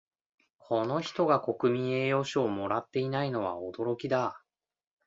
[0.57, 4.41] この人が国民栄誉賞をもらっていないのは驚きだ